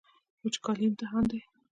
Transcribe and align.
وچکالي 0.43 0.83
امتحان 0.87 1.23
دی. 1.29 1.39